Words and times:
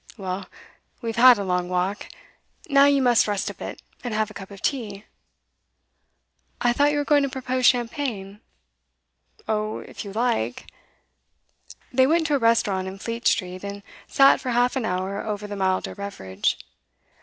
Well, 0.17 0.47
we've 1.03 1.15
had 1.15 1.37
a 1.37 1.43
long 1.43 1.69
walk; 1.69 2.07
now 2.67 2.85
you 2.85 3.03
must 3.03 3.27
rest 3.27 3.51
a 3.51 3.53
bit, 3.53 3.83
and 4.03 4.15
have 4.15 4.31
a 4.31 4.33
cup 4.33 4.49
of 4.49 4.59
tea.' 4.59 5.05
'I 6.59 6.73
thought 6.73 6.91
you 6.91 6.97
were 6.97 7.05
going 7.05 7.21
to 7.21 7.29
propose 7.29 7.67
champagne.' 7.67 8.41
'Oh 9.47 9.77
if 9.81 10.03
you 10.03 10.11
like' 10.11 10.65
They 11.93 12.07
went 12.07 12.25
to 12.25 12.33
a 12.35 12.39
restaurant 12.39 12.87
in 12.87 12.97
Fleet 12.97 13.27
Street, 13.27 13.63
and 13.63 13.83
sat 14.07 14.41
for 14.41 14.49
half 14.49 14.75
an 14.75 14.85
hour 14.85 15.21
over 15.23 15.45
the 15.45 15.55
milder 15.55 15.93
beverage. 15.93 16.57